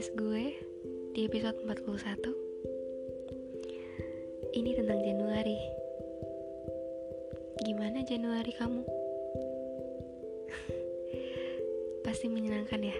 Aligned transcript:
podcast 0.00 0.16
gue 0.16 0.56
di 1.12 1.28
episode 1.28 1.60
41 1.60 2.24
Ini 4.56 4.70
tentang 4.80 4.96
Januari 4.96 5.60
Gimana 7.60 8.00
Januari 8.08 8.48
kamu? 8.56 8.80
Pasti 12.08 12.32
menyenangkan 12.32 12.80
ya 12.80 12.96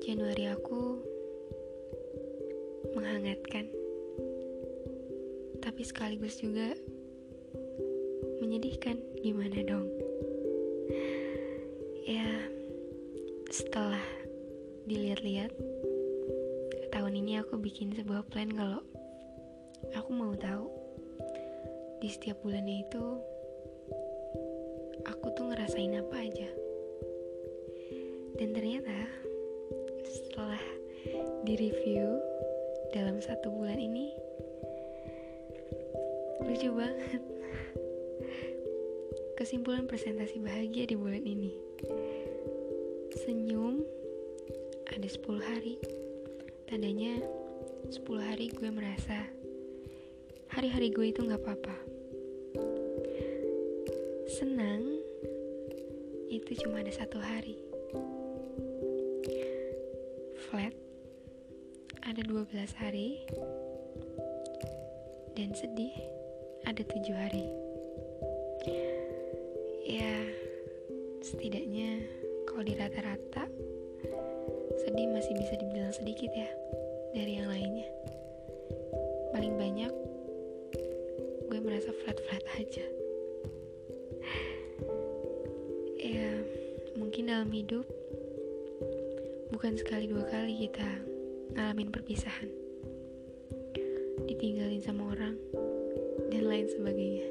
Januari 0.00 0.56
aku 0.56 1.04
menghangatkan 2.96 3.68
Tapi 5.60 5.84
sekaligus 5.84 6.40
juga 6.40 6.72
menyedihkan 8.40 8.96
Gimana 9.20 9.60
dong? 9.68 9.97
Setelah 13.58 13.98
dilihat-lihat 14.86 15.50
tahun 16.94 17.18
ini 17.18 17.42
aku 17.42 17.58
bikin 17.58 17.90
sebuah 17.90 18.22
plan 18.30 18.54
kalau 18.54 18.78
aku 19.98 20.10
mau 20.14 20.30
tahu 20.38 20.70
di 21.98 22.06
setiap 22.06 22.38
bulannya 22.46 22.86
itu 22.86 23.02
aku 25.02 25.26
tuh 25.34 25.50
ngerasain 25.50 25.90
apa 25.90 26.16
aja. 26.22 26.46
Dan 28.38 28.54
ternyata 28.54 28.94
setelah 30.06 30.62
di 31.42 31.58
review 31.58 32.14
dalam 32.94 33.18
satu 33.18 33.50
bulan 33.50 33.82
ini 33.82 34.14
lucu 36.46 36.70
banget. 36.70 37.22
Kesimpulan 39.34 39.90
presentasi 39.90 40.38
bahagia 40.38 40.86
di 40.86 40.94
bulan 40.94 41.26
ini 41.26 41.50
senyum 43.18 43.82
ada 44.94 45.08
10 45.10 45.42
hari. 45.42 45.74
Tandanya 46.70 47.18
10 47.90 48.06
hari 48.22 48.46
gue 48.54 48.70
merasa 48.70 49.26
hari-hari 50.54 50.94
gue 50.94 51.10
itu 51.10 51.26
gak 51.26 51.42
apa-apa. 51.42 51.76
Senang 54.30 55.02
itu 56.30 56.62
cuma 56.62 56.78
ada 56.78 56.94
satu 56.94 57.18
hari. 57.18 57.58
Flat 60.46 60.74
ada 62.06 62.22
12 62.22 62.54
hari. 62.78 63.26
Dan 65.34 65.54
sedih 65.58 65.94
ada 66.66 66.82
tujuh 66.86 67.16
hari. 67.18 67.46
Ya 69.86 70.14
setidaknya 71.22 72.17
kalau 72.58 72.74
di 72.74 72.74
rata-rata 72.74 73.46
sedih 74.82 75.06
masih 75.14 75.30
bisa 75.38 75.54
dibilang 75.62 75.94
sedikit 75.94 76.26
ya 76.34 76.50
dari 77.14 77.38
yang 77.38 77.46
lainnya. 77.46 77.86
Paling 79.30 79.54
banyak 79.54 79.92
gue 81.46 81.58
merasa 81.62 81.94
flat-flat 82.02 82.42
aja. 82.58 82.82
Ya 86.02 86.34
mungkin 86.98 87.30
dalam 87.30 87.46
hidup 87.54 87.86
bukan 89.54 89.78
sekali 89.78 90.10
dua 90.10 90.26
kali 90.26 90.66
kita 90.66 90.98
ngalamin 91.54 91.94
perpisahan. 91.94 92.50
Ditinggalin 94.26 94.82
sama 94.82 95.14
orang 95.14 95.38
dan 96.34 96.42
lain 96.42 96.66
sebagainya. 96.66 97.30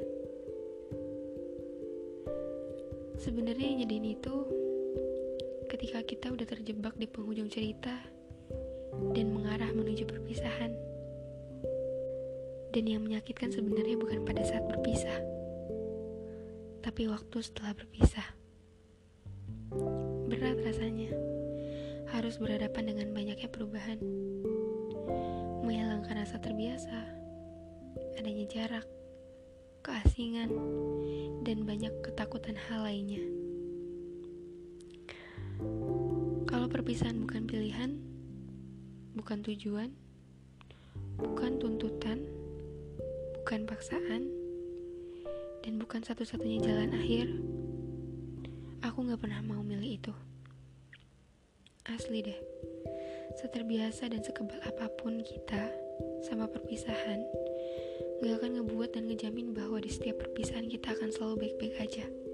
Sebenarnya 3.20 3.76
yang 3.76 3.78
jadiin 3.84 4.16
itu 4.16 4.57
ketika 5.78 6.02
kita 6.02 6.26
udah 6.34 6.42
terjebak 6.42 6.98
di 6.98 7.06
penghujung 7.06 7.46
cerita 7.46 7.94
dan 9.14 9.30
mengarah 9.30 9.70
menuju 9.70 10.10
perpisahan. 10.10 10.74
Dan 12.74 12.82
yang 12.90 13.06
menyakitkan 13.06 13.54
sebenarnya 13.54 13.94
bukan 13.94 14.26
pada 14.26 14.42
saat 14.42 14.66
berpisah, 14.66 15.22
tapi 16.82 17.06
waktu 17.06 17.38
setelah 17.46 17.78
berpisah. 17.78 18.26
Berat 20.26 20.58
rasanya, 20.66 21.14
harus 22.10 22.42
berhadapan 22.42 22.90
dengan 22.90 23.14
banyaknya 23.14 23.46
perubahan, 23.46 24.02
menghilangkan 25.62 26.26
rasa 26.26 26.42
terbiasa, 26.42 27.06
adanya 28.18 28.50
jarak, 28.50 28.86
keasingan, 29.86 30.50
dan 31.46 31.62
banyak 31.62 31.94
ketakutan 32.02 32.58
hal 32.66 32.82
lainnya. 32.82 33.37
Kalau 36.68 36.84
perpisahan 36.84 37.24
bukan 37.24 37.48
pilihan, 37.48 37.96
bukan 39.16 39.40
tujuan, 39.40 39.88
bukan 41.16 41.56
tuntutan, 41.56 42.20
bukan 43.40 43.64
paksaan, 43.64 44.28
dan 45.64 45.80
bukan 45.80 46.04
satu-satunya 46.04 46.60
jalan 46.60 46.92
akhir, 46.92 47.32
aku 48.84 49.00
gak 49.00 49.16
pernah 49.16 49.40
mau 49.40 49.64
milih 49.64 49.96
itu. 49.96 50.12
Asli 51.88 52.20
deh, 52.20 52.36
seterbiasa 53.40 54.12
dan 54.12 54.20
sekebal 54.20 54.60
apa 54.60 54.92
pun 54.92 55.24
kita 55.24 55.72
sama 56.28 56.52
perpisahan, 56.52 57.24
gak 58.20 58.44
akan 58.44 58.60
ngebuat 58.60 58.92
dan 58.92 59.08
ngejamin 59.08 59.56
bahwa 59.56 59.80
di 59.80 59.88
setiap 59.88 60.20
perpisahan 60.20 60.68
kita 60.68 60.92
akan 60.92 61.16
selalu 61.16 61.48
baik-baik 61.48 61.80
aja. 61.80 62.27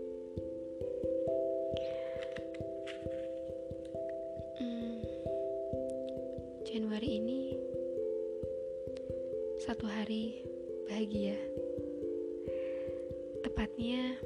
Satu 9.85 10.01
hari 10.01 10.41
bahagia. 10.89 11.37
Tepatnya 13.45 14.17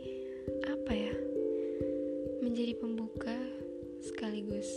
apa 0.61 0.93
ya? 0.93 1.09
Menjadi 2.45 2.77
pembuka 2.77 3.33
sekaligus 4.05 4.69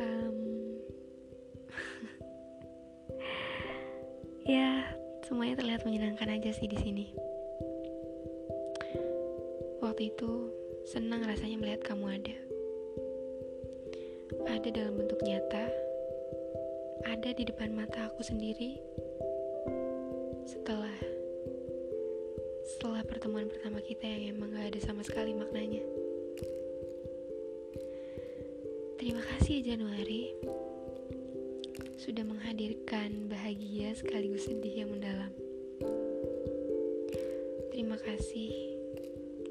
ya 4.48 4.88
semuanya 5.28 5.60
terlihat 5.60 5.84
menyenangkan 5.84 6.40
aja 6.40 6.56
sih 6.56 6.64
di 6.64 6.80
sini 6.80 7.12
waktu 9.84 10.16
itu 10.16 10.59
senang 10.86 11.24
rasanya 11.24 11.56
melihat 11.60 11.82
kamu 11.84 12.20
ada. 12.20 12.36
Ada 14.46 14.68
dalam 14.72 14.94
bentuk 14.96 15.20
nyata, 15.24 15.66
ada 17.08 17.30
di 17.34 17.44
depan 17.44 17.72
mata 17.72 18.08
aku 18.12 18.22
sendiri. 18.24 18.78
Setelah 20.46 20.96
setelah 22.70 23.02
pertemuan 23.02 23.50
pertama 23.50 23.82
kita 23.82 24.06
yang 24.06 24.38
emang 24.38 24.54
gak 24.54 24.70
ada 24.76 24.80
sama 24.80 25.02
sekali 25.02 25.34
maknanya. 25.34 25.82
Terima 29.00 29.24
kasih 29.24 29.64
Januari 29.64 30.36
sudah 32.00 32.24
menghadirkan 32.24 33.32
bahagia 33.32 33.92
sekaligus 33.96 34.46
sedih 34.48 34.84
yang 34.86 34.90
mendalam. 34.92 35.32
Terima 37.72 37.96
kasih 37.96 38.69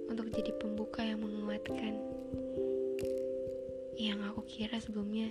untuk 0.10 0.34
jadi 0.34 0.52
pembuka 0.58 1.06
yang 1.06 1.22
menguatkan. 1.22 1.94
Yang 3.96 4.20
aku 4.34 4.42
kira 4.50 4.76
sebelumnya 4.82 5.30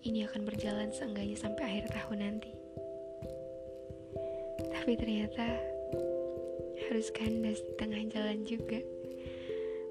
ini 0.00 0.24
akan 0.24 0.48
berjalan 0.48 0.88
seenggaknya 0.96 1.36
sampai 1.36 1.62
akhir 1.68 1.92
tahun 1.92 2.18
nanti. 2.24 2.50
Tapi 4.72 4.96
ternyata 4.96 5.44
harus 6.88 7.12
kandas 7.12 7.60
di 7.60 7.72
tengah 7.76 8.00
jalan 8.08 8.40
juga. 8.48 8.80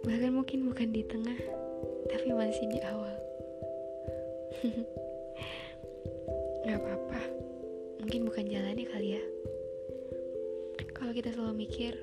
Bahkan 0.02 0.34
mungkin 0.34 0.66
bukan 0.66 0.90
di 0.90 1.06
tengah, 1.06 1.38
tapi 2.10 2.34
masih 2.34 2.66
di 2.74 2.80
awal. 2.82 3.16
Gak 6.66 6.76
apa-apa, 6.76 7.22
mungkin 8.02 8.26
bukan 8.26 8.46
jalannya 8.50 8.86
kali 8.90 9.10
ya. 9.16 9.24
Kalau 10.98 11.14
kita 11.14 11.32
selalu 11.32 11.64
mikir, 11.70 11.94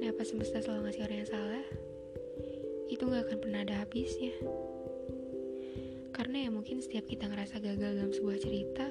Kenapa 0.00 0.24
semesta 0.24 0.64
selalu 0.64 0.88
ngasih 0.88 1.04
orang 1.04 1.18
yang 1.20 1.28
salah? 1.28 1.66
Itu 2.88 3.04
gak 3.04 3.28
akan 3.28 3.38
pernah 3.44 3.60
ada 3.60 3.84
habisnya. 3.84 4.32
Karena 6.16 6.48
ya 6.48 6.50
mungkin 6.50 6.80
setiap 6.80 7.04
kita 7.04 7.28
ngerasa 7.28 7.60
gagal 7.60 8.00
dalam 8.00 8.08
sebuah 8.08 8.40
cerita, 8.40 8.88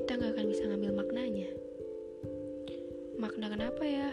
kita 0.00 0.16
gak 0.16 0.32
akan 0.32 0.46
bisa 0.48 0.64
ngambil 0.64 0.96
maknanya. 0.96 1.52
Makna 3.20 3.52
kenapa 3.52 3.84
ya? 3.84 4.08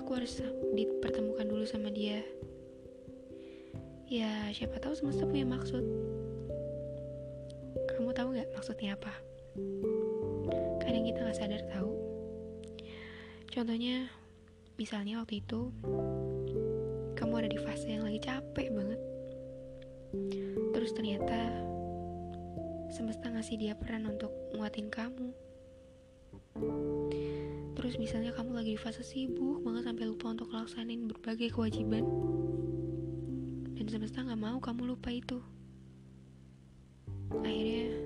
Aku 0.00 0.16
harus 0.16 0.40
dipertemukan 0.72 1.44
dulu 1.44 1.68
sama 1.68 1.92
dia. 1.92 2.24
Ya, 4.08 4.48
siapa 4.56 4.80
tahu 4.80 4.96
semesta 4.96 5.28
punya 5.28 5.44
maksud. 5.44 5.84
Kamu 7.92 8.16
tahu 8.16 8.40
gak 8.40 8.48
maksudnya 8.56 8.96
apa? 8.96 9.12
kadang 10.86 11.02
kita 11.02 11.18
nggak 11.24 11.38
sadar 11.38 11.62
tahu 11.72 11.92
contohnya 13.50 14.06
misalnya 14.76 15.24
waktu 15.24 15.40
itu 15.40 15.72
kamu 17.16 17.32
ada 17.40 17.48
di 17.48 17.58
fase 17.60 17.88
yang 17.96 18.04
lagi 18.04 18.20
capek 18.20 18.68
banget. 18.76 19.00
Terus 20.76 20.92
ternyata 20.92 21.40
semesta 22.92 23.32
ngasih 23.32 23.56
dia 23.56 23.72
peran 23.72 24.04
untuk 24.04 24.28
nguatin 24.52 24.92
kamu. 24.92 25.32
Terus 27.76 27.96
misalnya 27.96 28.36
kamu 28.36 28.52
lagi 28.52 28.76
di 28.76 28.80
fase 28.80 29.00
sibuk 29.00 29.64
banget 29.64 29.88
sampai 29.88 30.04
lupa 30.08 30.32
untuk 30.32 30.48
ngelaksanain 30.52 31.08
berbagai 31.08 31.56
kewajiban. 31.56 32.04
Dan 33.76 33.86
semesta 33.88 34.24
nggak 34.24 34.40
mau 34.40 34.60
kamu 34.60 34.92
lupa 34.92 35.08
itu. 35.08 35.40
Akhirnya 37.32 37.96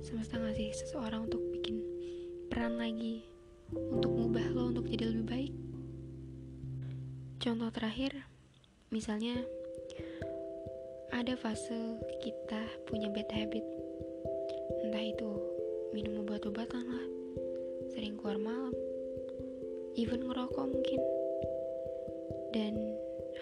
semesta 0.00 0.40
ngasih 0.40 0.72
seseorang 0.72 1.28
untuk 1.28 1.44
bikin 1.52 1.84
peran 2.48 2.80
lagi 2.80 3.20
untuk 3.70 4.10
ngubah 4.10 4.46
lo 4.56 4.74
untuk 4.74 4.88
jadi 4.90 5.06
lebih 5.12 5.26
baik 5.28 5.52
contoh 7.40 7.72
terakhir 7.72 8.12
misalnya 8.92 9.32
ada 11.08 11.32
fase 11.40 11.96
kita 12.20 12.60
punya 12.84 13.08
bad 13.08 13.32
habit. 13.32 13.64
Entah 14.84 15.00
itu 15.00 15.30
minum 15.96 16.20
obat-obatan 16.20 16.84
lah 16.84 17.06
sering 17.96 18.20
keluar 18.20 18.36
malam 18.36 18.76
even 19.96 20.20
ngerokok 20.28 20.68
mungkin. 20.68 21.00
Dan 22.52 22.76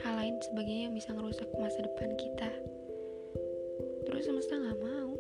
hal 0.06 0.15
lain 0.15 0.39
sebagainya 0.47 0.89
yang 0.89 0.95
bisa 0.95 1.11
ngerusak 1.11 1.50
masa 1.59 1.83
depan 1.83 2.15
kita. 2.15 2.50
Terus 4.06 4.31
semesta 4.31 4.62
nggak 4.62 4.79
mau 4.79 5.11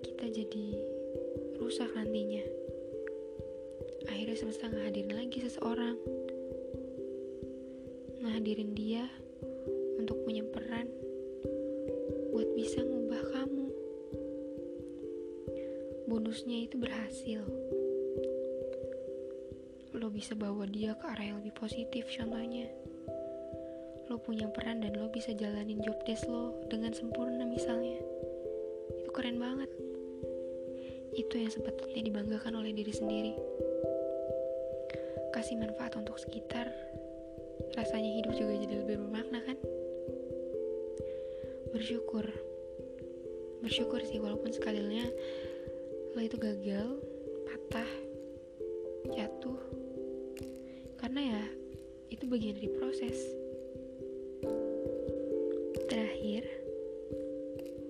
kita 0.00 0.32
jadi 0.32 0.66
rusak 1.60 1.92
nantinya. 1.92 2.44
Akhirnya 4.08 4.36
semesta 4.40 4.72
ngehadirin 4.72 5.12
lagi 5.12 5.44
seseorang 5.44 6.17
ngehadirin 8.48 8.72
dia 8.72 9.04
untuk 10.00 10.24
punya 10.24 10.40
peran 10.40 10.88
buat 12.32 12.48
bisa 12.56 12.80
ngubah 12.80 13.20
kamu. 13.36 13.66
Bonusnya 16.08 16.64
itu 16.64 16.80
berhasil. 16.80 17.44
Lo 19.92 20.08
bisa 20.08 20.32
bawa 20.32 20.64
dia 20.64 20.96
ke 20.96 21.04
arah 21.12 21.28
yang 21.28 21.44
lebih 21.44 21.60
positif 21.60 22.08
contohnya. 22.08 22.72
Lo 24.08 24.16
punya 24.16 24.48
peran 24.48 24.80
dan 24.80 24.96
lo 24.96 25.12
bisa 25.12 25.36
jalanin 25.36 25.84
job 25.84 26.00
desk 26.08 26.24
lo 26.32 26.56
dengan 26.72 26.96
sempurna 26.96 27.44
misalnya. 27.44 28.00
Itu 28.96 29.12
keren 29.12 29.36
banget. 29.36 29.68
Itu 31.12 31.36
yang 31.36 31.52
sebetulnya 31.52 32.00
dibanggakan 32.00 32.64
oleh 32.64 32.72
diri 32.72 32.96
sendiri. 32.96 33.36
Kasih 35.36 35.60
manfaat 35.60 36.00
untuk 36.00 36.16
sekitar 36.16 36.72
rasanya 37.78 38.10
hidup 38.10 38.34
juga 38.34 38.58
jadi 38.58 38.74
lebih 38.82 38.98
bermakna 39.06 39.38
kan? 39.46 39.54
Bersyukur. 41.70 42.26
Bersyukur 43.62 44.02
sih 44.02 44.18
walaupun 44.18 44.50
sekalinya 44.50 45.06
lo 46.12 46.20
itu 46.20 46.34
gagal 46.34 46.98
patah 47.46 47.90
jatuh. 49.14 49.62
Karena 50.98 51.38
ya 51.38 51.42
itu 52.10 52.26
bagian 52.26 52.58
dari 52.58 52.70
proses. 52.74 53.18
Terakhir 55.86 56.44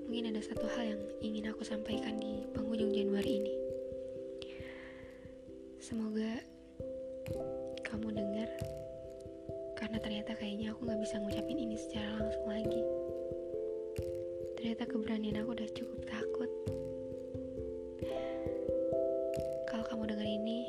mungkin 0.05 0.37
ada 0.37 0.45
satu 0.45 0.69
hal 0.77 0.85
yang 0.85 1.03
ingin 1.25 1.49
aku 1.49 1.65
sampaikan 1.65 2.21
di 2.21 2.45
penghujung 2.53 2.93
Januari 2.93 3.41
ini. 3.41 3.55
Semoga 5.81 6.45
kamu 7.89 8.13
dengar 8.13 8.38
karena 9.89 10.05
ternyata 10.05 10.37
kayaknya 10.37 10.77
aku 10.77 10.85
gak 10.85 11.01
bisa 11.01 11.17
ngucapin 11.17 11.65
ini 11.65 11.73
secara 11.81 12.21
langsung 12.21 12.45
lagi. 12.45 12.85
Ternyata 14.61 14.85
keberanian 14.85 15.41
aku 15.41 15.57
udah 15.57 15.69
cukup 15.73 16.01
takut. 16.05 16.51
Kalau 19.65 19.85
kamu 19.89 20.13
dengar 20.13 20.29
ini 20.29 20.69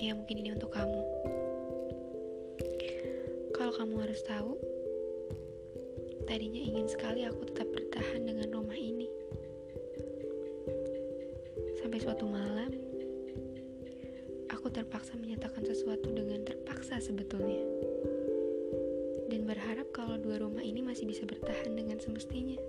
ya 0.00 0.16
mungkin 0.16 0.40
ini 0.40 0.56
untuk 0.56 0.72
kamu. 0.72 1.04
Kalau 3.52 3.72
kamu 3.76 4.08
harus 4.08 4.24
tahu 4.24 4.56
tadinya 6.24 6.64
ingin 6.64 6.88
sekali 6.88 7.28
aku 7.28 7.44
tetap 7.44 7.68
bertahan 7.76 8.24
dengan 8.24 8.56
rumah 8.56 8.80
ini. 8.80 9.04
Sampai 11.76 12.00
suatu 12.00 12.24
malam 12.24 12.85
terpaksa 14.76 15.16
menyatakan 15.16 15.64
sesuatu 15.64 16.12
dengan 16.12 16.44
terpaksa 16.44 17.00
sebetulnya 17.00 17.64
dan 19.32 19.48
berharap 19.48 19.88
kalau 19.96 20.20
dua 20.20 20.36
rumah 20.36 20.60
ini 20.60 20.84
masih 20.84 21.08
bisa 21.08 21.24
bertahan 21.24 21.72
dengan 21.72 21.96
semestinya. 21.96 22.60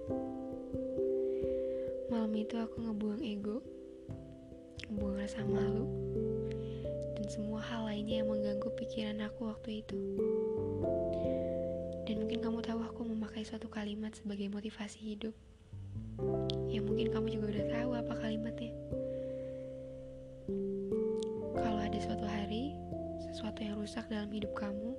Malam 2.08 2.32
itu 2.40 2.56
aku 2.56 2.80
ngebuang 2.80 3.20
ego, 3.20 3.60
ngebuang 4.88 5.16
rasa 5.20 5.44
malu, 5.44 5.84
dan 7.20 7.28
semua 7.28 7.60
hal 7.60 7.92
lainnya 7.92 8.24
yang 8.24 8.32
mengganggu 8.32 8.72
pikiran 8.80 9.28
aku 9.28 9.52
waktu 9.52 9.84
itu. 9.84 10.00
Dan 12.08 12.24
mungkin 12.24 12.40
kamu 12.40 12.64
tahu 12.64 12.88
aku 12.88 13.04
memakai 13.04 13.44
suatu 13.44 13.68
kalimat 13.68 14.16
sebagai 14.16 14.48
motivasi 14.48 14.98
hidup. 15.04 15.36
Ya 16.72 16.80
mungkin 16.80 17.12
kamu 17.12 17.36
juga 17.36 17.52
udah 17.52 17.66
tahu 17.68 17.90
apa 18.00 18.14
kalimatnya. 18.16 18.72
Suatu 22.08 22.24
hari, 22.24 22.72
sesuatu 23.28 23.60
yang 23.60 23.76
rusak 23.76 24.08
dalam 24.08 24.32
hidup 24.32 24.56
kamu, 24.56 24.96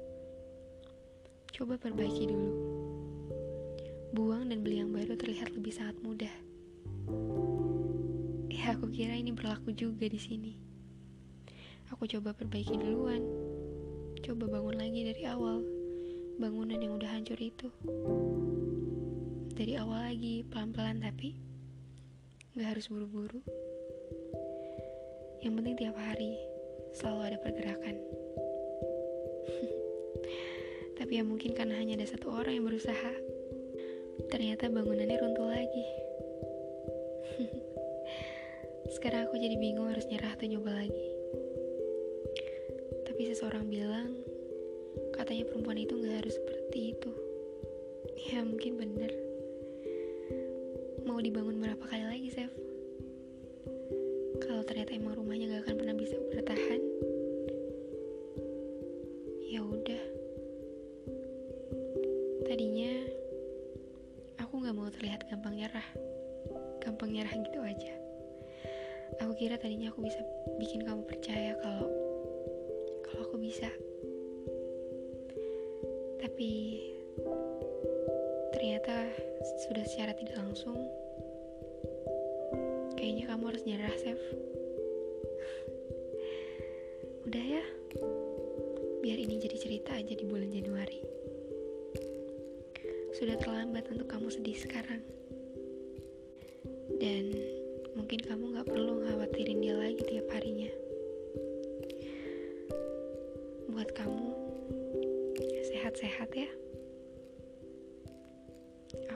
Coba 1.59 1.75
perbaiki 1.75 2.29
dulu. 2.31 2.55
Buang 4.15 4.47
dan 4.47 4.63
beli 4.63 4.79
yang 4.79 4.95
baru 4.95 5.19
terlihat 5.19 5.51
lebih 5.57 5.75
sangat 5.75 5.99
mudah. 6.07 6.31
Ya, 8.47 8.79
aku 8.79 8.87
kira 8.95 9.19
ini 9.19 9.35
berlaku 9.35 9.75
juga 9.75 10.07
di 10.07 10.21
sini. 10.23 10.55
Aku 11.91 12.07
coba 12.07 12.31
perbaiki 12.31 12.79
duluan. 12.79 13.27
Coba 14.23 14.47
bangun 14.47 14.77
lagi 14.79 15.03
dari 15.09 15.27
awal. 15.27 15.65
Bangunan 16.39 16.79
yang 16.79 16.95
udah 16.95 17.11
hancur 17.11 17.41
itu. 17.43 17.75
Dari 19.57 19.75
awal 19.83 20.15
lagi, 20.15 20.47
pelan-pelan 20.47 21.03
tapi 21.03 21.35
gak 22.55 22.77
harus 22.77 22.87
buru-buru. 22.87 23.43
Yang 25.43 25.53
penting 25.59 25.75
tiap 25.75 25.99
hari 25.99 26.58
selalu 26.97 27.21
ada 27.33 27.39
pergerakan. 27.41 27.97
Tapi 30.99 31.13
ya 31.19 31.25
mungkin 31.25 31.55
karena 31.55 31.79
hanya 31.79 31.97
ada 32.01 32.07
satu 32.09 32.33
orang 32.33 32.59
yang 32.59 32.67
berusaha. 32.67 33.13
Ternyata 34.29 34.69
bangunannya 34.69 35.17
runtuh 35.19 35.49
lagi. 35.49 35.87
Sekarang 38.95 39.31
aku 39.31 39.39
jadi 39.39 39.57
bingung 39.57 39.89
harus 39.89 40.05
nyerah 40.11 40.35
atau 40.35 40.47
nyoba 40.51 40.85
lagi. 40.85 41.07
Tapi 43.09 43.21
seseorang 43.31 43.67
bilang, 43.71 44.15
katanya 45.17 45.49
perempuan 45.49 45.81
itu 45.81 45.97
gak 46.03 46.23
harus 46.23 46.35
seperti 46.35 46.99
itu. 46.99 47.13
Ya 48.35 48.45
mungkin 48.45 48.77
bener. 48.77 49.13
Mau 51.07 51.23
dibangun 51.23 51.57
berapa 51.63 51.85
kali 51.89 52.05
lagi, 52.05 52.29
Chef? 52.31 52.68
Ternyata 54.69 54.93
emang 54.93 55.17
rumahnya 55.17 55.49
gak 55.49 55.65
akan 55.65 55.77
pernah 55.81 55.97
bisa 55.97 56.21
bertahan, 56.29 56.81
ya 59.49 59.65
udah. 59.65 60.03
Tadinya 62.45 62.93
aku 64.37 64.61
gak 64.61 64.77
mau 64.77 64.93
terlihat 64.93 65.25
gampang 65.33 65.57
nyerah, 65.57 65.89
gampang 66.85 67.17
nyerah 67.17 67.33
gitu 67.33 67.65
aja. 67.65 67.97
Aku 69.25 69.33
kira 69.41 69.57
tadinya 69.57 69.89
aku 69.89 70.05
bisa 70.05 70.21
bikin 70.61 70.85
kamu 70.85 71.01
percaya 71.09 71.57
kalau 71.65 71.89
kalau 73.09 73.25
aku 73.25 73.41
bisa. 73.41 73.73
Tapi 76.21 76.53
ternyata 78.53 79.09
sudah 79.65 79.85
secara 79.89 80.13
tidak 80.13 80.37
langsung 80.37 80.77
kayaknya 83.09 83.25
kamu 83.25 83.45
harus 83.49 83.65
nyerah, 83.65 83.95
Chef. 83.97 84.21
Udah 87.25 87.41
ya. 87.41 87.65
Biar 89.01 89.17
ini 89.17 89.41
jadi 89.41 89.57
cerita 89.57 89.97
aja 89.97 90.13
di 90.13 90.29
bulan 90.29 90.53
Januari. 90.53 91.01
Sudah 93.17 93.41
terlambat 93.41 93.89
untuk 93.89 94.13
kamu 94.13 94.29
sedih 94.29 94.61
sekarang. 94.61 95.01
Dan 97.01 97.33
mungkin 97.97 98.21
kamu 98.29 98.61
gak 98.61 98.69
perlu 98.69 99.01
khawatirin 99.01 99.65
dia 99.65 99.73
lagi 99.73 100.05
tiap 100.05 100.29
harinya. 100.29 100.69
Buat 103.73 103.89
kamu, 103.97 104.29
sehat-sehat 105.65 106.29
ya. 106.37 106.51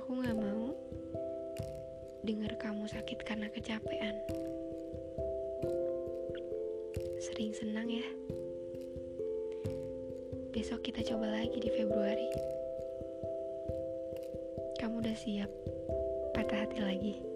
Aku 0.01 0.17
gak 0.25 0.33
mau 0.33 0.62
dengar 2.23 2.55
kamu 2.55 2.87
sakit 2.87 3.27
karena 3.27 3.51
kecapean. 3.51 4.15
Sering 7.19 7.51
senang 7.51 7.91
ya. 7.91 8.07
Besok 10.55 10.87
kita 10.87 11.03
coba 11.03 11.35
lagi 11.35 11.59
di 11.59 11.71
Februari. 11.75 12.31
Kamu 14.79 15.03
udah 15.03 15.17
siap 15.19 15.51
patah 16.31 16.63
hati 16.63 16.79
lagi? 16.79 17.32